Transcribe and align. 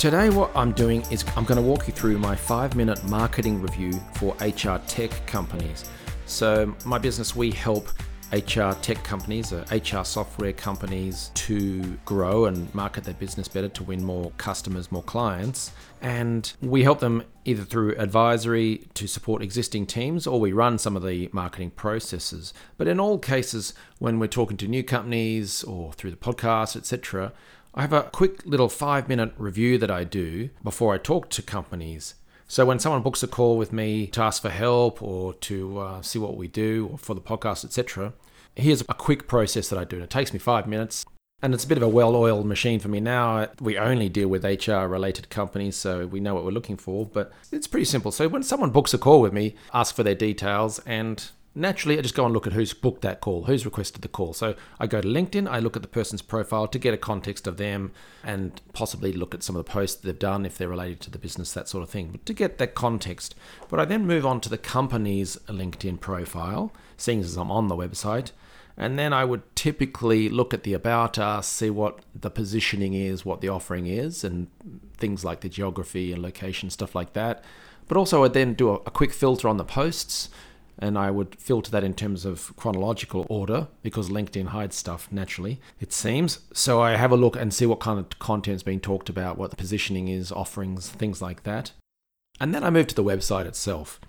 Today, 0.00 0.30
what 0.30 0.50
I'm 0.56 0.72
doing 0.72 1.02
is 1.10 1.26
I'm 1.36 1.44
going 1.44 1.56
to 1.56 1.62
walk 1.62 1.86
you 1.86 1.92
through 1.92 2.16
my 2.16 2.34
five 2.34 2.74
minute 2.74 3.04
marketing 3.04 3.60
review 3.60 3.92
for 4.14 4.34
HR 4.40 4.78
tech 4.86 5.10
companies. 5.26 5.90
So, 6.24 6.74
my 6.86 6.96
business, 6.96 7.36
we 7.36 7.50
help 7.50 7.86
HR 8.32 8.70
tech 8.80 9.04
companies, 9.04 9.52
uh, 9.52 9.66
HR 9.70 10.04
software 10.04 10.54
companies 10.54 11.30
to 11.34 11.98
grow 12.06 12.46
and 12.46 12.74
market 12.74 13.04
their 13.04 13.12
business 13.12 13.46
better 13.46 13.68
to 13.68 13.84
win 13.84 14.02
more 14.02 14.30
customers, 14.38 14.90
more 14.90 15.02
clients. 15.02 15.70
And 16.00 16.50
we 16.62 16.82
help 16.82 17.00
them 17.00 17.24
either 17.44 17.64
through 17.64 17.96
advisory 17.96 18.86
to 18.94 19.06
support 19.06 19.42
existing 19.42 19.84
teams 19.84 20.26
or 20.26 20.40
we 20.40 20.52
run 20.52 20.78
some 20.78 20.96
of 20.96 21.04
the 21.04 21.28
marketing 21.34 21.72
processes. 21.72 22.54
But 22.78 22.88
in 22.88 23.00
all 23.00 23.18
cases, 23.18 23.74
when 23.98 24.18
we're 24.18 24.28
talking 24.28 24.56
to 24.58 24.66
new 24.66 24.82
companies 24.82 25.62
or 25.62 25.92
through 25.92 26.12
the 26.12 26.16
podcast, 26.16 26.74
etc., 26.74 27.34
I 27.72 27.82
have 27.82 27.92
a 27.92 28.02
quick 28.02 28.44
little 28.44 28.68
five 28.68 29.08
minute 29.08 29.32
review 29.36 29.78
that 29.78 29.90
I 29.90 30.02
do 30.02 30.50
before 30.62 30.92
I 30.92 30.98
talk 30.98 31.30
to 31.30 31.42
companies. 31.42 32.14
So 32.48 32.66
when 32.66 32.80
someone 32.80 33.02
books 33.02 33.22
a 33.22 33.28
call 33.28 33.56
with 33.56 33.72
me 33.72 34.08
to 34.08 34.22
ask 34.22 34.42
for 34.42 34.50
help 34.50 35.00
or 35.00 35.34
to 35.34 35.78
uh, 35.78 36.02
see 36.02 36.18
what 36.18 36.36
we 36.36 36.48
do 36.48 36.88
or 36.90 36.98
for 36.98 37.14
the 37.14 37.20
podcast, 37.20 37.64
etc., 37.64 38.12
here's 38.56 38.80
a 38.80 38.94
quick 38.94 39.28
process 39.28 39.68
that 39.68 39.78
I 39.78 39.84
do. 39.84 39.96
And 39.96 40.02
it 40.02 40.10
takes 40.10 40.32
me 40.32 40.40
five 40.40 40.66
minutes. 40.66 41.06
And 41.42 41.54
it's 41.54 41.64
a 41.64 41.68
bit 41.68 41.78
of 41.78 41.84
a 41.84 41.88
well 41.88 42.16
oiled 42.16 42.44
machine 42.44 42.80
for 42.80 42.88
me 42.88 42.98
now. 42.98 43.48
We 43.60 43.78
only 43.78 44.08
deal 44.08 44.28
with 44.28 44.44
HR 44.44 44.86
related 44.86 45.30
companies, 45.30 45.76
so 45.76 46.08
we 46.08 46.18
know 46.18 46.34
what 46.34 46.44
we're 46.44 46.50
looking 46.50 46.76
for, 46.76 47.06
but 47.06 47.32
it's 47.52 47.68
pretty 47.68 47.86
simple. 47.86 48.10
So 48.10 48.26
when 48.26 48.42
someone 48.42 48.70
books 48.70 48.92
a 48.92 48.98
call 48.98 49.20
with 49.22 49.32
me, 49.32 49.54
ask 49.72 49.94
for 49.94 50.02
their 50.02 50.16
details, 50.16 50.80
and 50.80 51.30
naturally 51.54 51.98
I 51.98 52.02
just 52.02 52.14
go 52.14 52.24
and 52.24 52.32
look 52.32 52.46
at 52.46 52.52
who's 52.52 52.72
booked 52.72 53.02
that 53.02 53.20
call, 53.20 53.44
who's 53.44 53.64
requested 53.64 54.02
the 54.02 54.08
call. 54.08 54.32
So 54.32 54.54
I 54.78 54.86
go 54.86 55.00
to 55.00 55.08
LinkedIn, 55.08 55.48
I 55.48 55.58
look 55.58 55.76
at 55.76 55.82
the 55.82 55.88
person's 55.88 56.22
profile 56.22 56.68
to 56.68 56.78
get 56.78 56.94
a 56.94 56.98
context 56.98 57.46
of 57.46 57.56
them 57.56 57.92
and 58.22 58.60
possibly 58.72 59.12
look 59.12 59.34
at 59.34 59.42
some 59.42 59.56
of 59.56 59.64
the 59.64 59.70
posts 59.70 60.00
they've 60.00 60.18
done 60.18 60.46
if 60.46 60.56
they're 60.56 60.68
related 60.68 61.00
to 61.00 61.10
the 61.10 61.18
business, 61.18 61.52
that 61.52 61.68
sort 61.68 61.82
of 61.82 61.90
thing, 61.90 62.10
but 62.12 62.26
to 62.26 62.32
get 62.32 62.58
that 62.58 62.74
context. 62.74 63.34
But 63.68 63.80
I 63.80 63.84
then 63.84 64.06
move 64.06 64.24
on 64.24 64.40
to 64.42 64.48
the 64.48 64.58
company's 64.58 65.36
LinkedIn 65.48 66.00
profile, 66.00 66.72
seeing 66.96 67.20
as 67.20 67.36
I'm 67.36 67.50
on 67.50 67.68
the 67.68 67.76
website. 67.76 68.32
And 68.76 68.98
then 68.98 69.12
I 69.12 69.26
would 69.26 69.42
typically 69.56 70.30
look 70.30 70.54
at 70.54 70.62
the 70.62 70.72
about 70.72 71.18
us, 71.18 71.46
see 71.46 71.68
what 71.68 71.98
the 72.18 72.30
positioning 72.30 72.94
is, 72.94 73.26
what 73.26 73.42
the 73.42 73.48
offering 73.48 73.86
is, 73.86 74.24
and 74.24 74.46
things 74.96 75.22
like 75.22 75.40
the 75.40 75.50
geography 75.50 76.12
and 76.12 76.22
location, 76.22 76.70
stuff 76.70 76.94
like 76.94 77.12
that. 77.12 77.44
But 77.88 77.98
also, 77.98 78.24
I'd 78.24 78.32
then 78.32 78.54
do 78.54 78.70
a, 78.70 78.74
a 78.74 78.90
quick 78.90 79.12
filter 79.12 79.48
on 79.48 79.58
the 79.58 79.64
posts 79.64 80.30
and 80.80 80.98
I 80.98 81.10
would 81.10 81.36
filter 81.38 81.70
that 81.70 81.84
in 81.84 81.94
terms 81.94 82.24
of 82.24 82.54
chronological 82.56 83.26
order 83.28 83.68
because 83.82 84.08
LinkedIn 84.08 84.46
hides 84.46 84.74
stuff 84.74 85.08
naturally, 85.12 85.60
it 85.78 85.92
seems. 85.92 86.40
So 86.54 86.80
I 86.80 86.96
have 86.96 87.12
a 87.12 87.16
look 87.16 87.36
and 87.36 87.52
see 87.52 87.66
what 87.66 87.80
kind 87.80 87.98
of 87.98 88.18
content 88.18 88.56
is 88.56 88.62
being 88.62 88.80
talked 88.80 89.10
about, 89.10 89.36
what 89.36 89.50
the 89.50 89.56
positioning 89.56 90.08
is, 90.08 90.32
offerings, 90.32 90.88
things 90.88 91.20
like 91.20 91.42
that. 91.42 91.72
And 92.40 92.54
then 92.54 92.64
I 92.64 92.70
move 92.70 92.86
to 92.88 92.94
the 92.94 93.04
website 93.04 93.44
itself. 93.44 94.00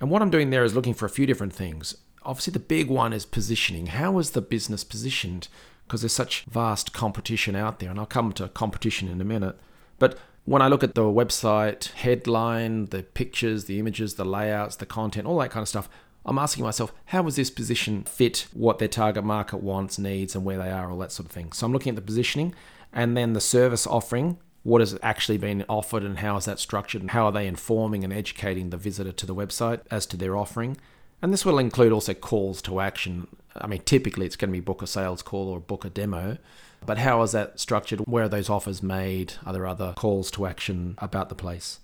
And 0.00 0.10
what 0.10 0.20
I'm 0.20 0.30
doing 0.30 0.50
there 0.50 0.64
is 0.64 0.74
looking 0.74 0.94
for 0.94 1.06
a 1.06 1.10
few 1.10 1.24
different 1.24 1.54
things. 1.54 1.96
Obviously, 2.22 2.52
the 2.52 2.58
big 2.58 2.88
one 2.88 3.14
is 3.14 3.24
positioning. 3.24 3.86
How 3.86 4.18
is 4.18 4.32
the 4.32 4.42
business 4.42 4.84
positioned? 4.84 5.48
Because 5.86 6.02
there's 6.02 6.12
such 6.12 6.44
vast 6.44 6.92
competition 6.92 7.56
out 7.56 7.78
there, 7.78 7.88
and 7.88 7.98
I'll 7.98 8.04
come 8.04 8.32
to 8.34 8.48
competition 8.48 9.08
in 9.08 9.20
a 9.20 9.24
minute. 9.24 9.58
But 9.98 10.18
when 10.44 10.60
I 10.60 10.68
look 10.68 10.84
at 10.84 10.94
the 10.94 11.02
website 11.02 11.92
headline, 11.92 12.86
the 12.86 13.02
pictures, 13.02 13.64
the 13.64 13.78
images, 13.78 14.14
the 14.14 14.24
layouts, 14.24 14.76
the 14.76 14.86
content, 14.86 15.26
all 15.26 15.38
that 15.38 15.50
kind 15.50 15.62
of 15.62 15.68
stuff, 15.68 15.88
I'm 16.28 16.38
asking 16.38 16.64
myself, 16.64 16.92
how 17.06 17.22
does 17.22 17.36
this 17.36 17.50
position 17.50 18.04
fit 18.04 18.48
what 18.52 18.78
their 18.78 18.86
target 18.86 19.24
market 19.24 19.62
wants, 19.62 19.98
needs, 19.98 20.34
and 20.34 20.44
where 20.44 20.58
they 20.58 20.70
are, 20.70 20.90
all 20.90 20.98
that 20.98 21.10
sort 21.10 21.26
of 21.26 21.32
thing. 21.32 21.52
So 21.52 21.64
I'm 21.64 21.72
looking 21.72 21.90
at 21.90 21.96
the 21.96 22.02
positioning 22.02 22.54
and 22.92 23.16
then 23.16 23.32
the 23.32 23.40
service 23.40 23.86
offering. 23.86 24.38
What 24.62 24.82
has 24.82 24.98
actually 25.02 25.38
been 25.38 25.64
offered 25.70 26.02
and 26.02 26.18
how 26.18 26.36
is 26.36 26.44
that 26.44 26.58
structured 26.58 27.00
and 27.00 27.12
how 27.12 27.24
are 27.24 27.32
they 27.32 27.46
informing 27.46 28.04
and 28.04 28.12
educating 28.12 28.68
the 28.68 28.76
visitor 28.76 29.12
to 29.12 29.24
the 29.24 29.34
website 29.34 29.80
as 29.90 30.04
to 30.06 30.18
their 30.18 30.36
offering? 30.36 30.76
And 31.22 31.32
this 31.32 31.46
will 31.46 31.58
include 31.58 31.92
also 31.92 32.12
calls 32.12 32.60
to 32.62 32.80
action. 32.80 33.28
I 33.56 33.66
mean, 33.66 33.80
typically 33.80 34.26
it's 34.26 34.36
going 34.36 34.50
to 34.50 34.56
be 34.56 34.60
book 34.60 34.82
a 34.82 34.86
sales 34.86 35.22
call 35.22 35.48
or 35.48 35.60
book 35.60 35.86
a 35.86 35.90
demo, 35.90 36.36
but 36.84 36.98
how 36.98 37.22
is 37.22 37.32
that 37.32 37.58
structured? 37.58 38.00
Where 38.00 38.24
are 38.24 38.28
those 38.28 38.50
offers 38.50 38.82
made? 38.82 39.32
Are 39.46 39.54
there 39.54 39.66
other 39.66 39.94
calls 39.96 40.30
to 40.32 40.44
action 40.44 40.94
about 40.98 41.30
the 41.30 41.34
place? 41.34 41.80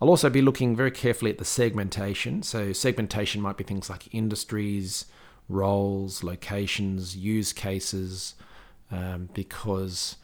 I'll 0.00 0.10
also 0.10 0.28
be 0.28 0.42
looking 0.42 0.76
very 0.76 0.90
carefully 0.90 1.30
at 1.30 1.38
the 1.38 1.44
segmentation. 1.44 2.42
So, 2.42 2.72
segmentation 2.72 3.40
might 3.40 3.56
be 3.56 3.64
things 3.64 3.88
like 3.88 4.14
industries, 4.14 5.06
roles, 5.48 6.22
locations, 6.22 7.16
use 7.16 7.52
cases, 7.52 8.34
um, 8.90 9.30
because 9.32 10.16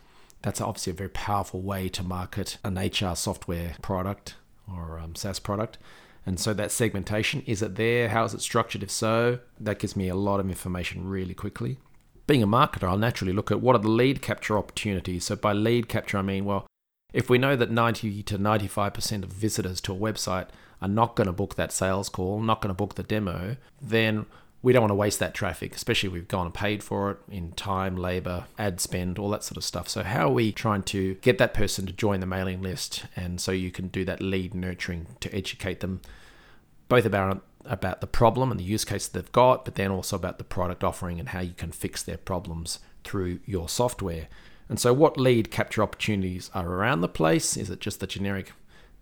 that's 0.43 0.61
obviously 0.61 0.91
a 0.91 0.95
very 0.95 1.09
powerful 1.11 1.63
way 1.63 1.89
to 1.89 2.03
market 2.03 2.59
an 2.65 2.75
HR 2.77 3.15
software 3.15 3.75
product 3.81 4.35
or 4.71 4.99
um, 4.99 5.15
SaaS 5.15 5.39
product. 5.39 5.79
And 6.27 6.39
so, 6.39 6.53
that 6.53 6.71
segmentation 6.71 7.43
is 7.47 7.63
it 7.63 7.77
there? 7.77 8.11
How 8.11 8.25
is 8.25 8.35
it 8.35 8.43
structured? 8.43 8.83
If 8.83 8.91
so, 8.91 9.39
that 9.59 9.79
gives 9.79 9.97
me 9.97 10.09
a 10.09 10.15
lot 10.15 10.39
of 10.39 10.51
information 10.51 11.09
really 11.09 11.35
quickly. 11.35 11.79
Being 12.27 12.43
a 12.43 12.47
marketer, 12.47 12.89
I'll 12.89 12.99
naturally 12.99 13.33
look 13.33 13.51
at 13.51 13.63
what 13.63 13.75
are 13.75 13.81
the 13.81 13.89
lead 13.89 14.21
capture 14.21 14.59
opportunities. 14.59 15.25
So, 15.25 15.35
by 15.35 15.55
lead 15.55 15.89
capture, 15.89 16.19
I 16.19 16.23
mean, 16.23 16.45
well, 16.45 16.67
if 17.13 17.29
we 17.29 17.39
know 17.39 17.57
that 17.57 17.71
90 17.71 18.23
to 18.25 18.39
95% 18.39 19.23
of 19.23 19.29
visitors 19.31 19.81
to 19.83 19.93
a 19.93 19.97
website 19.97 20.49
are 20.81 20.89
not 20.89 21.15
going 21.15 21.27
to 21.27 21.33
book 21.33 21.57
that 21.57 21.73
sales 21.73 22.09
call, 22.09 22.41
not 22.41 22.61
going 22.61 22.71
to 22.71 22.75
book 22.75 22.95
the 22.95 23.03
demo, 23.03 23.57
then 23.81 24.27
we 24.63 24.73
don't 24.73 24.83
want 24.83 24.91
to 24.91 24.97
waste 24.97 25.19
that 25.19 25.35
traffic, 25.35 25.75
especially 25.75 26.09
if 26.09 26.13
we've 26.13 26.29
gone 26.29 26.47
and 26.47 26.55
paid 26.55 26.83
for 26.83 27.11
it 27.11 27.19
in 27.31 27.53
time, 27.53 27.97
labor, 27.97 28.45
ad 28.59 28.81
spend, 28.81 29.19
all 29.19 29.29
that 29.31 29.43
sort 29.43 29.57
of 29.57 29.65
stuff. 29.65 29.89
So, 29.89 30.05
how 30.05 30.29
are 30.29 30.33
we 30.33 30.53
trying 30.53 30.85
to 30.85 31.15
get 31.17 31.39
that 31.39 31.53
person 31.53 31.85
to 31.87 31.93
join 31.93 32.21
the 32.21 32.27
mailing 32.27 32.63
list? 32.63 33.05
And 33.17 33.41
so 33.41 33.51
you 33.51 33.73
can 33.73 33.89
do 33.89 34.05
that 34.05 34.21
lead 34.21 34.55
nurturing 34.55 35.09
to 35.21 35.35
educate 35.35 35.81
them 35.81 36.01
both 36.89 37.05
about 37.05 37.43
about 37.65 38.01
the 38.01 38.07
problem 38.07 38.51
and 38.51 38.59
the 38.59 38.65
use 38.65 38.85
case 38.85 39.07
they've 39.07 39.33
got, 39.33 39.65
but 39.65 39.77
then 39.77 39.91
also 39.91 40.17
about 40.17 40.39
the 40.39 40.45
product 40.45 40.83
offering 40.83 41.21
and 41.21 41.29
how 41.29 41.41
you 41.41 41.55
can 41.55 41.71
fix 41.71 42.03
their 42.03 42.17
problems 42.17 42.81
through 43.05 43.39
your 43.47 43.69
software. 43.69 44.29
And 44.73 44.81
so, 44.81 44.95
what 44.95 45.19
lead 45.19 45.51
capture 45.51 45.83
opportunities 45.83 46.51
are 46.55 46.67
around 46.67 47.03
the 47.03 47.07
place? 47.07 47.59
Is 47.59 47.69
it 47.69 47.79
just 47.79 48.01
the 48.01 48.07
generic, 48.07 48.53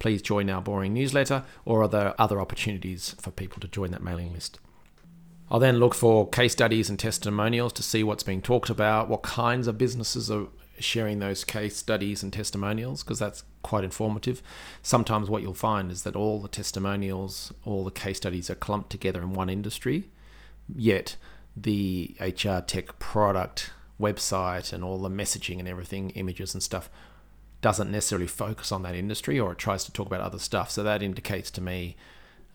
please 0.00 0.20
join 0.20 0.50
our 0.50 0.60
boring 0.60 0.92
newsletter, 0.92 1.44
or 1.64 1.82
are 1.82 1.88
there 1.88 2.20
other 2.20 2.40
opportunities 2.40 3.14
for 3.20 3.30
people 3.30 3.60
to 3.60 3.68
join 3.68 3.92
that 3.92 4.02
mailing 4.02 4.32
list? 4.32 4.58
I'll 5.48 5.60
then 5.60 5.78
look 5.78 5.94
for 5.94 6.28
case 6.28 6.50
studies 6.50 6.90
and 6.90 6.98
testimonials 6.98 7.72
to 7.74 7.84
see 7.84 8.02
what's 8.02 8.24
being 8.24 8.42
talked 8.42 8.68
about, 8.68 9.08
what 9.08 9.22
kinds 9.22 9.68
of 9.68 9.78
businesses 9.78 10.28
are 10.28 10.48
sharing 10.80 11.20
those 11.20 11.44
case 11.44 11.76
studies 11.76 12.24
and 12.24 12.32
testimonials, 12.32 13.04
because 13.04 13.20
that's 13.20 13.44
quite 13.62 13.84
informative. 13.84 14.42
Sometimes 14.82 15.30
what 15.30 15.40
you'll 15.40 15.54
find 15.54 15.92
is 15.92 16.02
that 16.02 16.16
all 16.16 16.40
the 16.40 16.48
testimonials, 16.48 17.52
all 17.64 17.84
the 17.84 17.92
case 17.92 18.16
studies 18.16 18.50
are 18.50 18.56
clumped 18.56 18.90
together 18.90 19.22
in 19.22 19.34
one 19.34 19.48
industry, 19.48 20.10
yet 20.74 21.14
the 21.56 22.16
HR 22.18 22.58
tech 22.58 22.98
product 22.98 23.70
website 24.00 24.72
and 24.72 24.82
all 24.82 24.98
the 24.98 25.10
messaging 25.10 25.58
and 25.58 25.68
everything, 25.68 26.10
images 26.10 26.54
and 26.54 26.62
stuff, 26.62 26.90
doesn't 27.60 27.90
necessarily 27.90 28.26
focus 28.26 28.72
on 28.72 28.82
that 28.82 28.94
industry 28.94 29.38
or 29.38 29.52
it 29.52 29.58
tries 29.58 29.84
to 29.84 29.92
talk 29.92 30.06
about 30.06 30.20
other 30.20 30.38
stuff. 30.38 30.70
So 30.70 30.82
that 30.82 31.02
indicates 31.02 31.50
to 31.52 31.60
me 31.60 31.96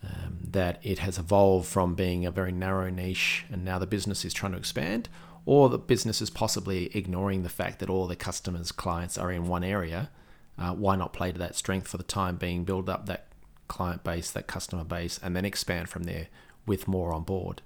um, 0.02 0.38
that 0.50 0.80
it 0.82 0.98
has 0.98 1.18
evolved 1.18 1.68
from 1.68 1.94
being 1.94 2.26
a 2.26 2.30
very 2.30 2.52
narrow 2.52 2.90
niche 2.90 3.44
and 3.50 3.64
now 3.64 3.78
the 3.78 3.86
business 3.86 4.24
is 4.24 4.34
trying 4.34 4.52
to 4.52 4.58
expand, 4.58 5.08
or 5.44 5.68
the 5.68 5.78
business 5.78 6.20
is 6.20 6.28
possibly 6.28 6.90
ignoring 6.96 7.42
the 7.44 7.48
fact 7.48 7.78
that 7.78 7.88
all 7.88 8.08
the 8.08 8.16
customers, 8.16 8.72
clients 8.72 9.16
are 9.16 9.30
in 9.30 9.46
one 9.46 9.62
area. 9.62 10.10
Uh, 10.58 10.72
why 10.72 10.96
not 10.96 11.12
play 11.12 11.30
to 11.30 11.38
that 11.38 11.54
strength 11.54 11.86
for 11.86 11.98
the 11.98 12.02
time 12.02 12.36
being, 12.36 12.64
build 12.64 12.88
up 12.88 13.06
that 13.06 13.28
client 13.68 14.02
base, 14.02 14.30
that 14.30 14.48
customer 14.48 14.82
base, 14.82 15.20
and 15.22 15.36
then 15.36 15.44
expand 15.44 15.88
from 15.88 16.02
there 16.02 16.26
with 16.66 16.88
more 16.88 17.12
on 17.12 17.22
board? 17.22 17.62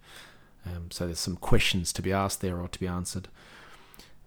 Um, 0.66 0.90
so 0.90 1.06
there's 1.06 1.18
some 1.18 1.36
questions 1.36 1.92
to 1.94 2.02
be 2.02 2.12
asked 2.12 2.42
there 2.42 2.60
or 2.60 2.68
to 2.68 2.78
be 2.78 2.86
answered. 2.86 3.28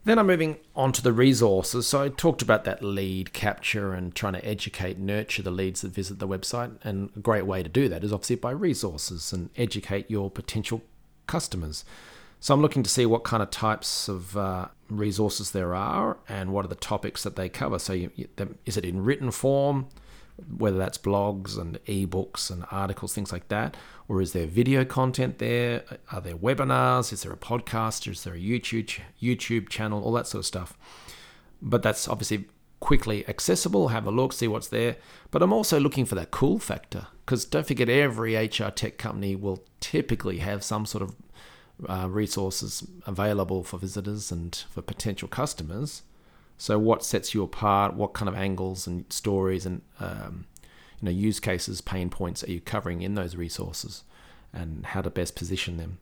Then 0.05 0.19
I'm 0.19 0.27
moving 0.27 0.57
on 0.75 0.91
to 0.94 1.01
the 1.01 1.13
resources. 1.13 1.88
So 1.88 2.03
I 2.03 2.09
talked 2.09 2.41
about 2.41 2.65
that 2.65 2.83
lead 2.83 3.31
capture 3.31 3.94
and 3.94 4.13
trying 4.13 4.33
to 4.33 4.45
educate, 4.45 4.97
nurture 4.97 5.41
the 5.41 5.51
leads 5.51 5.81
that 5.81 5.94
visit 5.94 6.19
the 6.19 6.27
website. 6.27 6.75
And 6.83 7.09
a 7.15 7.19
great 7.19 7.45
way 7.45 7.63
to 7.63 7.69
do 7.69 7.88
that 7.88 8.03
is 8.03 8.11
obviously 8.11 8.35
by 8.35 8.51
resources 8.51 9.31
and 9.31 9.50
educate 9.55 10.11
your 10.11 10.29
potential 10.29 10.81
customers. 11.25 11.85
So 12.41 12.53
I'm 12.53 12.61
looking 12.61 12.83
to 12.83 12.89
see 12.89 13.05
what 13.05 13.23
kind 13.23 13.41
of 13.41 13.50
types 13.50 14.09
of 14.09 14.35
uh, 14.35 14.67
resources 14.89 15.51
there 15.51 15.73
are 15.73 16.17
and 16.27 16.51
what 16.51 16.65
are 16.65 16.67
the 16.67 16.75
topics 16.75 17.23
that 17.23 17.38
they 17.38 17.47
cover. 17.47 17.79
So 17.79 17.94
you, 17.94 18.11
is 18.65 18.75
it 18.75 18.83
in 18.83 19.05
written 19.05 19.31
form? 19.31 19.88
Whether 20.57 20.77
that's 20.77 20.97
blogs 20.97 21.57
and 21.57 21.83
ebooks 21.85 22.50
and 22.50 22.65
articles, 22.71 23.13
things 23.13 23.31
like 23.31 23.47
that? 23.50 23.77
Or 24.07 24.21
is 24.21 24.33
there 24.33 24.47
video 24.47 24.83
content 24.83 25.38
there? 25.39 25.83
Are 26.12 26.21
there 26.21 26.35
webinars? 26.35 27.13
Is 27.13 27.24
there 27.24 27.31
a 27.31 27.38
podcast? 27.38 28.09
Is 28.09 28.24
there 28.24 28.33
a 28.33 28.39
YouTube 28.39 29.00
YouTube 29.21 29.69
channel? 29.69 30.03
All 30.03 30.13
that 30.13 30.27
sort 30.27 30.39
of 30.39 30.45
stuff. 30.45 30.77
But 31.62 31.83
that's 31.83 32.07
obviously 32.07 32.45
quickly 32.80 33.25
accessible. 33.30 33.88
Have 33.89 34.06
a 34.06 34.12
look, 34.12 34.33
see 34.33 34.47
what's 34.47 34.68
there. 34.68 34.97
But 35.31 35.41
I'm 35.41 35.53
also 35.53 35.80
looking 35.80 36.06
for 36.06 36.15
that 36.15 36.31
cool 36.31 36.59
factor 36.59 37.07
because 37.25 37.45
don't 37.45 37.65
forget, 37.65 37.88
every 37.88 38.36
HR 38.36 38.69
tech 38.69 38.97
company 38.97 39.36
will 39.36 39.63
typically 39.79 40.39
have 40.39 40.63
some 40.63 40.86
sort 40.86 41.03
of 41.03 41.15
uh, 41.88 42.09
resources 42.09 42.86
available 43.06 43.63
for 43.63 43.77
visitors 43.77 44.31
and 44.31 44.63
for 44.69 44.81
potential 44.81 45.27
customers. 45.27 46.03
So, 46.57 46.79
what 46.79 47.03
sets 47.03 47.33
you 47.33 47.44
apart? 47.44 47.95
What 47.95 48.13
kind 48.13 48.29
of 48.29 48.35
angles 48.35 48.88
and 48.88 49.11
stories 49.11 49.65
and 49.65 49.81
um, 50.00 50.45
you 51.01 51.05
know 51.05 51.11
use 51.11 51.39
cases, 51.39 51.81
pain 51.81 52.09
points 52.09 52.44
are 52.44 52.51
you 52.51 52.61
covering 52.61 53.01
in 53.01 53.15
those 53.15 53.35
resources, 53.35 54.03
and 54.53 54.85
how 54.85 55.01
to 55.01 55.09
best 55.09 55.35
position 55.35 55.77
them? 55.77 55.97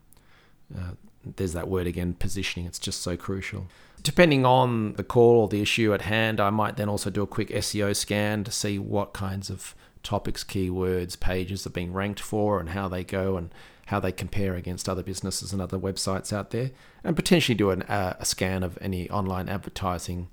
Uh, 0.75 0.92
there's 1.24 1.53
that 1.53 1.68
word 1.68 1.88
again, 1.88 2.13
positioning. 2.13 2.65
It's 2.65 2.80
just 2.80 3.01
so 3.01 3.15
crucial. 3.15 3.68
Depending 4.01 4.45
on 4.45 4.94
the 4.94 5.03
call 5.03 5.42
or 5.42 5.48
the 5.48 5.62
issue 5.62 5.94
at 5.94 6.03
hand, 6.03 6.39
I 6.39 6.50
might 6.50 6.77
then 6.77 6.89
also 6.89 7.09
do 7.09 7.21
a 7.21 7.27
quick 7.27 7.50
SEO 7.50 7.95
scan 7.95 8.44
to 8.44 8.51
see 8.51 8.80
what 8.80 9.13
kinds 9.13 9.50
of 9.50 9.75
topics, 10.01 10.44
keywords, 10.44 11.19
pages 11.19 11.68
are 11.68 11.71
being 11.71 11.94
ranked 11.94 12.19
for, 12.19 12.59
and 12.59 12.69
how 12.69 12.88
they 12.88 13.03
go, 13.03 13.38
and 13.38 13.53
how 13.88 14.00
they 14.00 14.12
compare 14.12 14.56
against 14.56 14.89
other 14.89 15.03
businesses 15.03 15.53
and 15.53 15.62
other 15.62 15.77
websites 15.77 16.33
out 16.33 16.50
there, 16.51 16.71
and 17.03 17.15
potentially 17.15 17.56
do 17.56 17.69
an, 17.69 17.83
uh, 17.83 18.15
a 18.19 18.25
scan 18.25 18.63
of 18.63 18.77
any 18.81 19.09
online 19.09 19.50
advertising, 19.50 20.30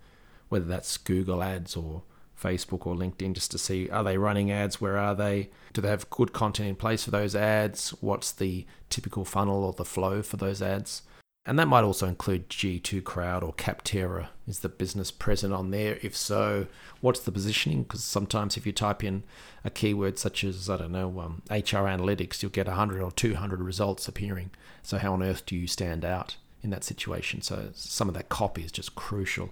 whether 0.48 0.64
that's 0.64 0.96
Google 0.96 1.42
Ads 1.42 1.76
or 1.76 2.02
Facebook 2.40 2.86
or 2.86 2.94
LinkedIn, 2.94 3.34
just 3.34 3.50
to 3.50 3.58
see 3.58 3.88
are 3.90 4.04
they 4.04 4.18
running 4.18 4.50
ads? 4.50 4.80
Where 4.80 4.96
are 4.96 5.14
they? 5.14 5.50
Do 5.72 5.80
they 5.80 5.88
have 5.88 6.10
good 6.10 6.32
content 6.32 6.68
in 6.68 6.76
place 6.76 7.04
for 7.04 7.10
those 7.10 7.34
ads? 7.34 7.90
What's 8.00 8.32
the 8.32 8.66
typical 8.90 9.24
funnel 9.24 9.64
or 9.64 9.72
the 9.72 9.84
flow 9.84 10.22
for 10.22 10.36
those 10.36 10.62
ads? 10.62 11.02
And 11.48 11.58
that 11.58 11.66
might 11.66 11.82
also 11.82 12.06
include 12.06 12.50
G2 12.50 13.02
Crowd 13.04 13.42
or 13.42 13.54
Capterra. 13.54 14.28
Is 14.46 14.58
the 14.58 14.68
business 14.68 15.10
present 15.10 15.54
on 15.54 15.70
there? 15.70 15.98
If 16.02 16.14
so, 16.14 16.66
what's 17.00 17.20
the 17.20 17.32
positioning? 17.32 17.84
Because 17.84 18.04
sometimes 18.04 18.58
if 18.58 18.66
you 18.66 18.72
type 18.72 19.02
in 19.02 19.22
a 19.64 19.70
keyword 19.70 20.18
such 20.18 20.44
as, 20.44 20.68
I 20.68 20.76
don't 20.76 20.92
know, 20.92 21.20
um, 21.20 21.40
HR 21.48 21.88
analytics, 21.88 22.42
you'll 22.42 22.50
get 22.50 22.66
100 22.66 23.00
or 23.00 23.10
200 23.10 23.62
results 23.62 24.06
appearing. 24.06 24.50
So, 24.82 24.98
how 24.98 25.14
on 25.14 25.22
earth 25.22 25.46
do 25.46 25.56
you 25.56 25.66
stand 25.66 26.04
out 26.04 26.36
in 26.62 26.68
that 26.68 26.84
situation? 26.84 27.40
So, 27.40 27.70
some 27.74 28.08
of 28.08 28.14
that 28.14 28.28
copy 28.28 28.62
is 28.62 28.72
just 28.72 28.94
crucial. 28.94 29.48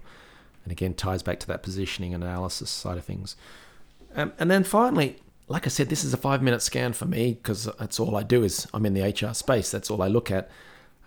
And 0.67 0.71
again, 0.73 0.95
ties 0.95 1.23
back 1.23 1.39
to 1.39 1.47
that 1.47 1.63
positioning 1.63 2.13
and 2.13 2.21
analysis 2.21 2.69
side 2.69 2.97
of 2.97 3.05
things. 3.05 3.37
Um, 4.17 4.33
and 4.37 4.51
then 4.51 4.65
finally, 4.65 5.15
like 5.47 5.65
I 5.65 5.69
said, 5.69 5.87
this 5.87 6.03
is 6.03 6.13
a 6.13 6.17
five 6.17 6.43
minute 6.43 6.61
scan 6.61 6.91
for 6.91 7.05
me 7.05 7.35
because 7.35 7.69
that's 7.79 8.01
all 8.01 8.17
I 8.17 8.23
do 8.23 8.43
is 8.43 8.67
I'm 8.73 8.85
in 8.85 8.93
the 8.93 9.01
HR 9.01 9.33
space. 9.33 9.71
That's 9.71 9.89
all 9.89 10.01
I 10.01 10.09
look 10.09 10.29
at. 10.29 10.51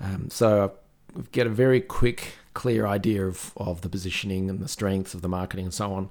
Um, 0.00 0.30
so 0.30 0.72
I 1.14 1.20
get 1.32 1.46
a 1.46 1.50
very 1.50 1.82
quick, 1.82 2.38
clear 2.54 2.86
idea 2.86 3.26
of, 3.26 3.52
of 3.58 3.82
the 3.82 3.90
positioning 3.90 4.48
and 4.48 4.60
the 4.60 4.66
strengths 4.68 5.12
of 5.12 5.20
the 5.20 5.28
marketing 5.28 5.66
and 5.66 5.74
so 5.74 5.92
on. 5.92 6.08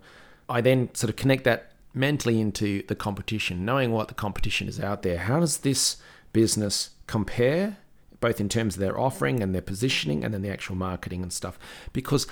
I 0.48 0.62
then 0.62 0.94
sort 0.94 1.10
of 1.10 1.16
connect 1.16 1.44
that 1.46 1.72
mentally 1.96 2.40
into 2.40 2.84
the 2.84 2.94
competition, 2.94 3.66
knowing 3.66 3.92
what 3.92 4.10
the 4.10 4.14
competition 4.14 4.68
is 4.68 4.80
out 4.80 5.02
there. 5.02 5.18
How 5.18 5.40
does 5.40 5.58
this 5.58 5.98
business 6.34 6.92
compare, 7.08 7.78
both 8.20 8.40
in 8.40 8.48
terms 8.48 8.76
of 8.76 8.80
their 8.80 9.00
offering 9.00 9.42
and 9.42 9.56
their 9.56 9.64
positioning, 9.64 10.24
and 10.24 10.36
then 10.36 10.44
the 10.44 10.52
actual 10.52 10.76
marketing 10.76 11.24
and 11.24 11.34
stuff? 11.34 11.58
Because 11.94 12.28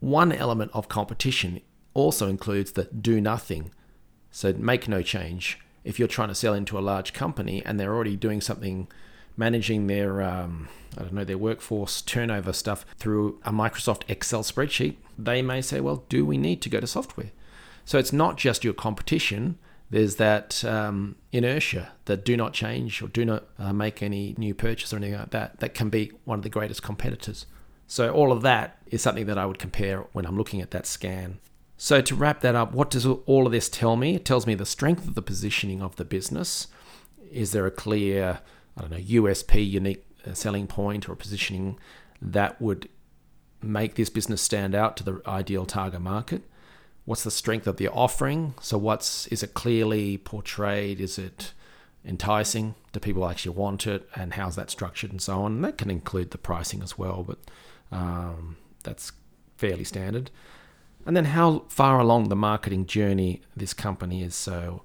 one 0.00 0.32
element 0.32 0.70
of 0.74 0.88
competition 0.88 1.60
also 1.94 2.28
includes 2.28 2.72
the 2.72 2.84
do 2.84 3.20
nothing. 3.20 3.70
So 4.30 4.52
make 4.52 4.88
no 4.88 5.02
change. 5.02 5.58
If 5.84 5.98
you're 5.98 6.08
trying 6.08 6.28
to 6.28 6.34
sell 6.34 6.54
into 6.54 6.78
a 6.78 6.80
large 6.80 7.12
company 7.12 7.64
and 7.64 7.78
they're 7.78 7.94
already 7.94 8.16
doing 8.16 8.40
something 8.40 8.88
managing 9.36 9.86
their 9.86 10.20
um, 10.20 10.68
I 10.96 11.02
don't 11.02 11.14
know 11.14 11.24
their 11.24 11.38
workforce 11.38 12.02
turnover 12.02 12.52
stuff 12.52 12.84
through 12.96 13.40
a 13.44 13.52
Microsoft 13.52 14.02
Excel 14.08 14.42
spreadsheet, 14.42 14.96
they 15.16 15.42
may 15.42 15.60
say, 15.60 15.80
well, 15.80 16.04
do 16.08 16.26
we 16.26 16.36
need 16.36 16.60
to 16.62 16.68
go 16.68 16.80
to 16.80 16.86
software? 16.86 17.30
So 17.84 17.98
it's 17.98 18.12
not 18.12 18.36
just 18.36 18.64
your 18.64 18.74
competition. 18.74 19.58
There's 19.90 20.16
that 20.16 20.64
um, 20.64 21.16
inertia 21.32 21.92
that 22.04 22.24
do 22.24 22.36
not 22.36 22.52
change 22.52 23.00
or 23.00 23.08
do 23.08 23.24
not 23.24 23.44
uh, 23.58 23.72
make 23.72 24.02
any 24.02 24.34
new 24.36 24.54
purchase 24.54 24.92
or 24.92 24.96
anything 24.96 25.18
like 25.18 25.30
that. 25.30 25.60
That 25.60 25.74
can 25.74 25.88
be 25.88 26.12
one 26.24 26.40
of 26.40 26.42
the 26.42 26.50
greatest 26.50 26.82
competitors. 26.82 27.46
So 27.88 28.12
all 28.12 28.30
of 28.30 28.42
that 28.42 28.78
is 28.86 29.02
something 29.02 29.26
that 29.26 29.38
I 29.38 29.46
would 29.46 29.58
compare 29.58 30.04
when 30.12 30.26
I'm 30.26 30.36
looking 30.36 30.60
at 30.60 30.70
that 30.70 30.86
scan. 30.86 31.40
So 31.76 32.00
to 32.00 32.14
wrap 32.14 32.40
that 32.42 32.54
up, 32.54 32.72
what 32.72 32.90
does 32.90 33.06
all 33.06 33.46
of 33.46 33.52
this 33.52 33.68
tell 33.68 33.96
me? 33.96 34.14
It 34.14 34.24
tells 34.24 34.46
me 34.46 34.54
the 34.54 34.66
strength 34.66 35.08
of 35.08 35.14
the 35.14 35.22
positioning 35.22 35.82
of 35.82 35.96
the 35.96 36.04
business. 36.04 36.68
Is 37.32 37.52
there 37.52 37.66
a 37.66 37.70
clear 37.70 38.40
I 38.78 38.82
don't 38.82 38.90
know, 38.90 38.98
USP, 38.98 39.68
unique 39.68 40.04
uh, 40.26 40.34
selling 40.34 40.66
point 40.66 41.08
or 41.08 41.16
positioning 41.16 41.78
that 42.22 42.60
would 42.60 42.88
make 43.60 43.96
this 43.96 44.08
business 44.08 44.40
stand 44.40 44.74
out 44.74 44.96
to 44.98 45.04
the 45.04 45.20
ideal 45.26 45.66
target 45.66 46.00
market? 46.00 46.42
What's 47.04 47.24
the 47.24 47.30
strength 47.30 47.66
of 47.66 47.76
the 47.76 47.88
offering? 47.88 48.54
So, 48.60 48.78
what's 48.78 49.26
is 49.28 49.42
it 49.42 49.54
clearly 49.54 50.18
portrayed? 50.18 51.00
Is 51.00 51.18
it 51.18 51.52
enticing? 52.04 52.74
Do 52.92 53.00
people 53.00 53.28
actually 53.28 53.56
want 53.56 53.86
it? 53.86 54.08
And 54.14 54.34
how's 54.34 54.56
that 54.56 54.70
structured 54.70 55.10
and 55.10 55.20
so 55.20 55.40
on? 55.42 55.54
And 55.54 55.64
that 55.64 55.78
can 55.78 55.90
include 55.90 56.30
the 56.30 56.38
pricing 56.38 56.82
as 56.82 56.96
well, 56.96 57.24
but 57.26 57.38
um, 57.90 58.56
that's 58.82 59.12
fairly 59.56 59.84
standard. 59.84 60.30
And 61.06 61.16
then 61.16 61.26
how 61.26 61.64
far 61.68 62.00
along 62.00 62.28
the 62.28 62.36
marketing 62.36 62.86
journey 62.86 63.42
this 63.56 63.72
company 63.72 64.22
is. 64.22 64.34
So, 64.34 64.82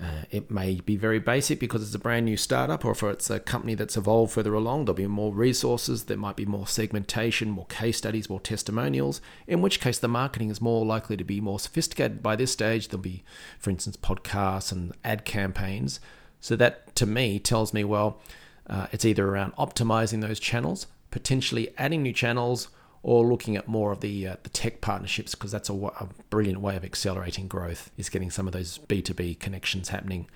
uh, 0.00 0.24
it 0.30 0.50
may 0.50 0.74
be 0.80 0.94
very 0.94 1.18
basic 1.18 1.58
because 1.58 1.82
it's 1.82 1.94
a 1.94 1.98
brand 1.98 2.26
new 2.26 2.36
startup, 2.36 2.84
or 2.84 2.90
if 2.90 3.02
it's 3.02 3.30
a 3.30 3.40
company 3.40 3.74
that's 3.74 3.96
evolved 3.96 4.32
further 4.32 4.52
along, 4.52 4.84
there'll 4.84 4.94
be 4.94 5.06
more 5.06 5.32
resources, 5.32 6.04
there 6.04 6.18
might 6.18 6.36
be 6.36 6.44
more 6.44 6.66
segmentation, 6.66 7.50
more 7.50 7.64
case 7.66 7.96
studies, 7.96 8.28
more 8.28 8.40
testimonials, 8.40 9.22
in 9.46 9.62
which 9.62 9.80
case 9.80 9.98
the 9.98 10.06
marketing 10.06 10.50
is 10.50 10.60
more 10.60 10.84
likely 10.84 11.16
to 11.16 11.24
be 11.24 11.40
more 11.40 11.58
sophisticated. 11.58 12.22
By 12.22 12.36
this 12.36 12.52
stage, 12.52 12.88
there'll 12.88 13.00
be, 13.00 13.24
for 13.58 13.70
instance, 13.70 13.96
podcasts 13.96 14.70
and 14.70 14.92
ad 15.02 15.24
campaigns. 15.24 15.98
So 16.40 16.56
that 16.56 16.94
to 16.96 17.06
me 17.06 17.38
tells 17.38 17.72
me, 17.72 17.82
well, 17.82 18.20
uh, 18.68 18.88
it's 18.92 19.06
either 19.06 19.26
around 19.26 19.56
optimizing 19.56 20.20
those 20.20 20.38
channels, 20.38 20.88
potentially 21.16 21.72
adding 21.78 22.02
new 22.02 22.12
channels, 22.12 22.68
or 23.02 23.24
looking 23.24 23.56
at 23.56 23.68
more 23.68 23.92
of 23.92 24.00
the 24.00 24.26
uh, 24.26 24.36
the 24.42 24.50
tech 24.50 24.80
partnerships 24.80 25.34
because 25.34 25.50
that's 25.50 25.70
a, 25.70 25.72
a, 25.72 26.08
brilliant 26.28 26.60
way 26.60 26.76
of 26.76 26.84
accelerating 26.84 27.46
growth 27.46 27.90
is 27.96 28.08
getting 28.08 28.30
some 28.30 28.46
of 28.46 28.52
those 28.52 28.78
B2B 28.88 29.38
connections 29.38 29.90
happening. 29.90 30.26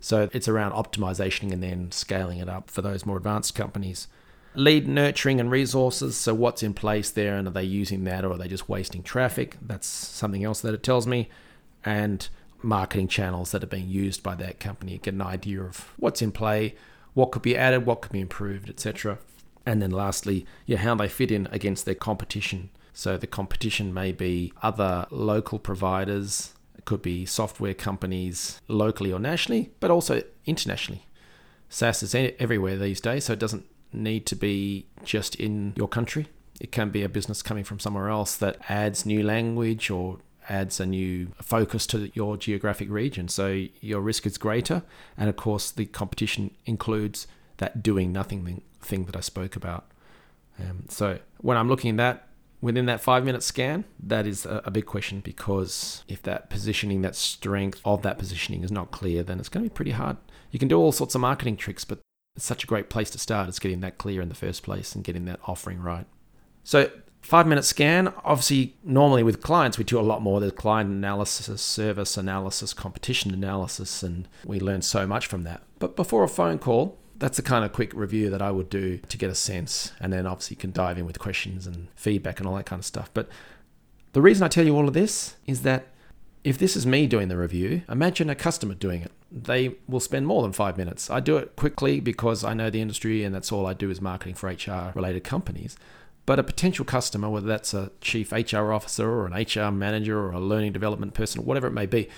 So 0.00 0.28
it's 0.32 0.46
around 0.46 0.72
optimization 0.72 1.50
and 1.50 1.62
then 1.62 1.90
scaling 1.90 2.38
it 2.38 2.48
up 2.48 2.70
for 2.70 2.82
those 2.82 3.04
more 3.04 3.16
advanced 3.16 3.54
companies. 3.54 4.06
Lead 4.54 4.86
nurturing 4.86 5.40
and 5.40 5.50
resources. 5.50 6.16
So 6.16 6.34
what's 6.34 6.62
in 6.62 6.74
place 6.74 7.10
there 7.10 7.36
and 7.36 7.48
are 7.48 7.52
they 7.52 7.64
using 7.64 8.04
that 8.04 8.24
or 8.24 8.32
are 8.32 8.38
they 8.38 8.48
just 8.48 8.68
wasting 8.68 9.02
traffic? 9.02 9.56
That's 9.60 9.86
something 9.86 10.44
else 10.44 10.60
that 10.60 10.74
it 10.74 10.82
tells 10.82 11.06
me. 11.06 11.28
And 11.84 12.28
marketing 12.62 13.08
channels 13.08 13.52
that 13.52 13.64
are 13.64 13.68
being 13.68 13.88
used 13.88 14.22
by 14.22 14.34
that 14.36 14.60
company. 14.60 14.98
Get 14.98 15.14
an 15.14 15.22
idea 15.22 15.62
of 15.62 15.92
what's 15.96 16.20
in 16.20 16.32
play, 16.32 16.74
what 17.14 17.30
could 17.30 17.42
be 17.42 17.56
added, 17.56 17.86
what 17.86 18.02
could 18.02 18.12
be 18.12 18.20
improved, 18.20 18.68
etc. 18.68 19.18
And 19.66 19.82
then 19.82 19.90
lastly, 19.90 20.46
yeah, 20.66 20.78
how 20.78 20.94
they 20.94 21.08
fit 21.08 21.30
in 21.30 21.48
against 21.50 21.84
their 21.84 21.94
competition. 21.94 22.70
So 22.92 23.16
the 23.16 23.26
competition 23.26 23.94
may 23.94 24.12
be 24.12 24.52
other 24.62 25.06
local 25.10 25.58
providers, 25.58 26.54
it 26.76 26.86
could 26.86 27.02
be 27.02 27.26
software 27.26 27.74
companies 27.74 28.60
locally 28.66 29.12
or 29.12 29.18
nationally, 29.18 29.70
but 29.80 29.90
also 29.90 30.22
internationally. 30.46 31.04
SaaS 31.68 32.02
is 32.02 32.14
everywhere 32.14 32.76
these 32.76 33.00
days, 33.00 33.26
so 33.26 33.34
it 33.34 33.38
doesn't 33.38 33.66
need 33.92 34.26
to 34.26 34.36
be 34.36 34.86
just 35.04 35.34
in 35.34 35.74
your 35.76 35.88
country. 35.88 36.28
It 36.60 36.72
can 36.72 36.90
be 36.90 37.02
a 37.02 37.08
business 37.08 37.42
coming 37.42 37.64
from 37.64 37.78
somewhere 37.78 38.08
else 38.08 38.36
that 38.36 38.58
adds 38.68 39.06
new 39.06 39.22
language 39.22 39.90
or 39.90 40.18
adds 40.48 40.80
a 40.80 40.86
new 40.86 41.28
focus 41.40 41.86
to 41.88 42.10
your 42.14 42.36
geographic 42.36 42.90
region. 42.90 43.28
So 43.28 43.66
your 43.80 44.00
risk 44.00 44.26
is 44.26 44.36
greater. 44.36 44.82
And 45.16 45.28
of 45.28 45.36
course, 45.36 45.70
the 45.70 45.86
competition 45.86 46.50
includes 46.66 47.26
that 47.60 47.82
doing 47.82 48.12
nothing 48.12 48.62
thing, 48.80 49.04
that 49.04 49.16
I 49.16 49.20
spoke 49.20 49.54
about. 49.54 49.86
Um, 50.58 50.84
so 50.88 51.18
when 51.38 51.56
I'm 51.56 51.68
looking 51.68 51.90
at 51.90 51.96
that 51.98 52.28
within 52.60 52.86
that 52.86 53.00
five 53.00 53.24
minute 53.24 53.42
scan, 53.42 53.84
that 54.02 54.26
is 54.26 54.44
a, 54.44 54.62
a, 54.64 54.70
big 54.70 54.86
question 54.86 55.20
because 55.20 56.02
if 56.08 56.22
that 56.22 56.50
positioning, 56.50 57.02
that 57.02 57.16
strength 57.16 57.80
of 57.84 58.02
that 58.02 58.18
positioning 58.18 58.62
is 58.62 58.70
not 58.70 58.90
clear, 58.90 59.22
then 59.22 59.38
it's 59.38 59.48
going 59.48 59.64
to 59.64 59.70
be 59.70 59.74
pretty 59.74 59.92
hard. 59.92 60.16
You 60.50 60.58
can 60.58 60.68
do 60.68 60.78
all 60.78 60.92
sorts 60.92 61.14
of 61.14 61.20
marketing 61.20 61.56
tricks, 61.56 61.84
but 61.84 62.00
it's 62.34 62.44
such 62.44 62.64
a 62.64 62.66
great 62.66 62.90
place 62.90 63.10
to 63.10 63.18
start. 63.18 63.48
It's 63.48 63.58
getting 63.58 63.80
that 63.80 63.98
clear 63.98 64.20
in 64.20 64.28
the 64.28 64.34
first 64.34 64.62
place 64.62 64.94
and 64.94 65.04
getting 65.04 65.24
that 65.26 65.40
offering 65.46 65.80
right. 65.80 66.06
So 66.64 66.90
five 67.20 67.46
minute 67.46 67.64
scan, 67.64 68.12
obviously, 68.24 68.76
normally 68.82 69.22
with 69.22 69.42
clients, 69.42 69.78
we 69.78 69.84
do 69.84 69.98
a 69.98 70.02
lot 70.02 70.22
more. 70.22 70.40
There's 70.40 70.52
client 70.52 70.90
analysis, 70.90 71.60
service 71.60 72.16
analysis, 72.16 72.74
competition 72.74 73.32
analysis, 73.32 74.02
and 74.02 74.28
we 74.44 74.60
learn 74.60 74.82
so 74.82 75.06
much 75.06 75.26
from 75.26 75.42
that. 75.42 75.62
But 75.78 75.96
before 75.96 76.24
a 76.24 76.28
phone 76.28 76.58
call, 76.58 76.98
that's 77.20 77.36
the 77.36 77.42
kind 77.42 77.64
of 77.64 77.72
quick 77.72 77.92
review 77.94 78.28
that 78.30 78.42
I 78.42 78.50
would 78.50 78.68
do 78.68 78.98
to 78.98 79.16
get 79.16 79.30
a 79.30 79.34
sense. 79.36 79.92
And 80.00 80.12
then 80.12 80.26
obviously 80.26 80.56
you 80.56 80.60
can 80.60 80.72
dive 80.72 80.98
in 80.98 81.06
with 81.06 81.20
questions 81.20 81.66
and 81.68 81.86
feedback 81.94 82.40
and 82.40 82.48
all 82.48 82.56
that 82.56 82.66
kind 82.66 82.80
of 82.80 82.84
stuff. 82.84 83.08
But 83.14 83.28
the 84.12 84.20
reason 84.20 84.42
I 84.42 84.48
tell 84.48 84.66
you 84.66 84.74
all 84.74 84.88
of 84.88 84.94
this 84.94 85.36
is 85.46 85.62
that 85.62 85.86
If 86.42 86.56
this 86.58 86.74
is 86.74 86.86
me 86.86 87.06
doing 87.06 87.28
the 87.28 87.36
review, 87.36 87.82
imagine 87.88 88.30
a 88.30 88.34
customer 88.34 88.74
doing 88.74 89.02
it. 89.02 89.12
They 89.30 89.76
will 89.86 90.00
spend 90.00 90.26
more 90.26 90.42
than 90.42 90.52
five 90.52 90.78
minutes. 90.78 91.10
I 91.10 91.20
do 91.20 91.36
it 91.36 91.54
quickly 91.54 92.00
because 92.00 92.44
I 92.44 92.54
know 92.54 92.70
the 92.70 92.80
industry 92.80 93.24
and 93.24 93.34
that's 93.34 93.52
all 93.52 93.66
I 93.66 93.74
do 93.74 93.90
is 93.90 94.00
marketing 94.00 94.34
for 94.34 94.48
HR 94.48 94.92
related 94.94 95.22
companies. 95.22 95.76
But 96.24 96.38
a 96.38 96.42
potential 96.42 96.84
customer, 96.84 97.28
whether 97.28 97.46
that's 97.46 97.74
a 97.74 97.90
chief 98.00 98.32
HR 98.32 98.72
officer 98.72 99.08
or 99.10 99.26
an 99.26 99.34
HR 99.34 99.70
manager 99.70 100.18
or 100.18 100.32
a 100.32 100.40
learning 100.40 100.72
development 100.72 101.12
person, 101.12 101.44
whatever 101.44 101.66
it 101.66 101.72
may 101.72 101.86
be, 101.86 102.08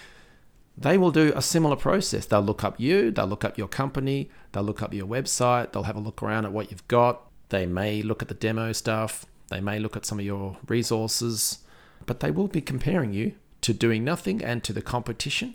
they 0.76 0.96
will 0.96 1.10
do 1.10 1.32
a 1.34 1.42
similar 1.42 1.76
process. 1.76 2.26
They'll 2.26 2.40
look 2.40 2.64
up 2.64 2.80
you, 2.80 3.10
they'll 3.10 3.26
look 3.26 3.44
up 3.44 3.58
your 3.58 3.68
company, 3.68 4.30
they'll 4.52 4.62
look 4.62 4.82
up 4.82 4.94
your 4.94 5.06
website, 5.06 5.72
they'll 5.72 5.82
have 5.84 5.96
a 5.96 6.00
look 6.00 6.22
around 6.22 6.46
at 6.46 6.52
what 6.52 6.70
you've 6.70 6.88
got. 6.88 7.28
They 7.50 7.66
may 7.66 8.02
look 8.02 8.22
at 8.22 8.28
the 8.28 8.34
demo 8.34 8.72
stuff, 8.72 9.26
they 9.48 9.60
may 9.60 9.78
look 9.78 9.96
at 9.96 10.06
some 10.06 10.18
of 10.18 10.24
your 10.24 10.56
resources, 10.66 11.58
but 12.06 12.20
they 12.20 12.30
will 12.30 12.48
be 12.48 12.62
comparing 12.62 13.12
you 13.12 13.34
to 13.60 13.74
doing 13.74 14.02
nothing 14.02 14.42
and 14.42 14.64
to 14.64 14.72
the 14.72 14.82
competition. 14.82 15.54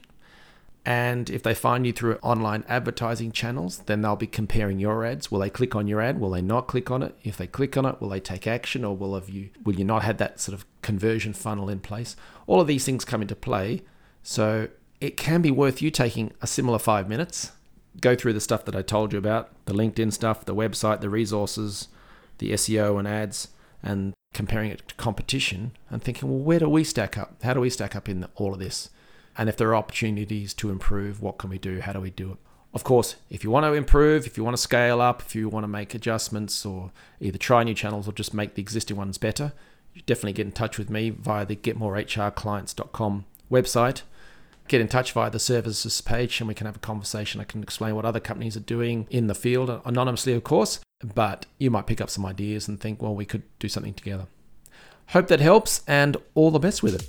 And 0.86 1.29
if 1.29 1.43
they 1.43 1.53
find 1.53 1.86
you 1.86 1.91
through 1.91 2.15
online 2.21 2.63
advertising 2.69 3.33
channels, 3.33 3.79
then 3.88 4.01
they'll 4.01 4.15
be 4.15 4.25
comparing 4.25 4.79
your 4.79 5.03
ads. 5.03 5.29
Will 5.29 5.39
they 5.39 5.50
click 5.50 5.75
on 5.75 5.86
your 5.86 6.00
ad? 6.00 6.17
Will 6.17 6.29
they 6.29 6.41
not 6.41 6.67
click 6.67 6.89
on 6.89 7.03
it? 7.03 7.13
If 7.25 7.36
they 7.36 7.45
click 7.45 7.75
on 7.75 7.86
it, 7.86 8.00
will 8.00 8.07
they 8.07 8.21
take 8.21 8.47
action 8.47 8.86
or 8.86 8.95
will 8.95 9.15
have 9.15 9.27
you 9.27 9.50
will 9.65 9.75
you 9.75 9.83
not 9.83 10.03
have 10.03 10.17
that 10.19 10.39
sort 10.39 10.53
of 10.53 10.65
conversion 10.81 11.33
funnel 11.33 11.67
in 11.67 11.81
place? 11.81 12.15
All 12.45 12.62
of 12.62 12.67
these 12.67 12.86
things 12.86 13.03
come 13.03 13.21
into 13.21 13.36
play. 13.36 13.81
So 14.24 14.69
it 14.99 15.17
can 15.17 15.41
be 15.41 15.51
worth 15.51 15.81
you 15.81 15.91
taking 15.91 16.31
a 16.41 16.47
similar 16.47 16.79
five 16.79 17.07
minutes, 17.07 17.51
go 18.01 18.15
through 18.15 18.33
the 18.33 18.41
stuff 18.41 18.65
that 18.65 18.75
I 18.75 18.81
told 18.81 19.13
you 19.13 19.19
about, 19.19 19.49
the 19.65 19.73
LinkedIn 19.73 20.13
stuff, 20.13 20.45
the 20.45 20.55
website, 20.55 21.01
the 21.01 21.09
resources, 21.09 21.87
the 22.39 22.51
SEO 22.51 22.99
and 22.99 23.07
ads, 23.07 23.49
and 23.83 24.13
comparing 24.33 24.71
it 24.71 24.87
to 24.87 24.95
competition 24.95 25.71
and 25.89 26.01
thinking, 26.01 26.29
well, 26.29 26.39
where 26.39 26.59
do 26.59 26.69
we 26.69 26.83
stack 26.83 27.17
up? 27.17 27.41
How 27.43 27.53
do 27.53 27.59
we 27.59 27.69
stack 27.69 27.95
up 27.95 28.09
in 28.09 28.25
all 28.35 28.53
of 28.53 28.59
this? 28.59 28.89
And 29.37 29.49
if 29.49 29.57
there 29.57 29.69
are 29.69 29.75
opportunities 29.75 30.53
to 30.55 30.71
improve, 30.71 31.21
what 31.21 31.37
can 31.37 31.49
we 31.49 31.59
do? 31.59 31.79
How 31.79 31.93
do 31.93 32.01
we 32.01 32.09
do 32.09 32.31
it? 32.31 32.37
Of 32.73 32.83
course, 32.83 33.15
if 33.29 33.43
you 33.43 33.49
want 33.49 33.65
to 33.65 33.73
improve, 33.73 34.27
if 34.27 34.37
you 34.37 34.43
want 34.43 34.55
to 34.55 34.61
scale 34.61 34.99
up, 34.99 35.21
if 35.21 35.35
you 35.35 35.47
want 35.47 35.63
to 35.63 35.67
make 35.67 35.95
adjustments 35.95 36.65
or 36.65 36.91
either 37.19 37.37
try 37.37 37.63
new 37.63 37.73
channels 37.73 38.07
or 38.07 38.11
just 38.11 38.33
make 38.33 38.55
the 38.55 38.61
existing 38.61 38.97
ones 38.97 39.17
better, 39.17 39.53
you 39.93 40.01
definitely 40.05 40.33
get 40.33 40.45
in 40.45 40.51
touch 40.51 40.77
with 40.77 40.89
me 40.89 41.09
via 41.09 41.45
the 41.45 41.55
getmorehrclients.com 41.55 43.25
website. 43.51 44.01
Get 44.67 44.81
in 44.81 44.88
touch 44.88 45.13
via 45.13 45.29
the 45.29 45.39
services 45.39 46.01
page 46.01 46.41
and 46.41 46.47
we 46.47 46.53
can 46.53 46.65
have 46.65 46.75
a 46.75 46.79
conversation. 46.79 47.39
I 47.39 47.45
can 47.45 47.63
explain 47.63 47.95
what 47.95 48.05
other 48.05 48.19
companies 48.19 48.57
are 48.57 48.62
doing 48.62 49.07
in 49.09 49.27
the 49.27 49.36
field, 49.36 49.69
anonymously, 49.86 50.33
of 50.33 50.43
course, 50.43 50.79
but 51.03 51.45
you 51.57 51.71
might 51.71 51.88
pick 51.88 52.01
up 52.01 52.09
some 52.09 52.25
ideas 52.25 52.67
and 52.67 52.79
think, 52.79 53.01
well, 53.01 53.15
we 53.15 53.25
could 53.25 53.43
do 53.59 53.69
something 53.69 53.93
together. 53.93 54.27
Hope 55.07 55.27
that 55.29 55.39
helps 55.39 55.81
and 55.88 56.17
all 56.36 56.51
the 56.51 56.59
best 56.59 56.83
with 56.83 56.95
it. 56.95 57.03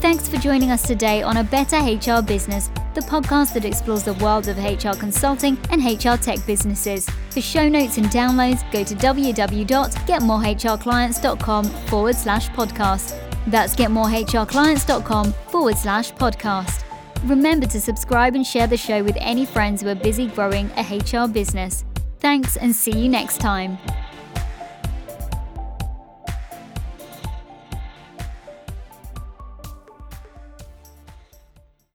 Thanks 0.00 0.26
for 0.28 0.36
joining 0.36 0.70
us 0.70 0.86
today 0.86 1.22
on 1.22 1.38
A 1.38 1.44
Better 1.44 1.78
HR 1.78 2.22
Business, 2.22 2.68
the 2.94 3.00
podcast 3.00 3.54
that 3.54 3.64
explores 3.64 4.04
the 4.04 4.12
world 4.14 4.46
of 4.48 4.58
HR 4.58 4.96
consulting 4.96 5.58
and 5.70 5.84
HR 5.84 6.16
tech 6.16 6.38
businesses. 6.46 7.08
For 7.30 7.40
show 7.40 7.68
notes 7.68 7.98
and 7.98 8.06
downloads, 8.06 8.70
go 8.72 8.84
to 8.84 8.94
www.getmorehrclients.com 8.94 11.64
forward 11.64 12.14
slash 12.14 12.48
podcast. 12.50 13.20
That's 13.46 13.74
getmorehrclients.com 13.74 15.32
forward 15.32 15.76
slash 15.76 16.12
podcast. 16.12 16.85
Remember 17.24 17.66
to 17.66 17.80
subscribe 17.80 18.34
and 18.34 18.46
share 18.46 18.66
the 18.66 18.76
show 18.76 19.02
with 19.02 19.16
any 19.18 19.44
friends 19.44 19.82
who 19.82 19.88
are 19.88 19.94
busy 19.94 20.26
growing 20.28 20.70
a 20.76 20.82
HR 20.98 21.28
business. 21.28 21.84
Thanks 22.20 22.56
and 22.56 22.74
see 22.74 22.92
you 22.92 23.08
next 23.08 23.38
time. 23.38 23.78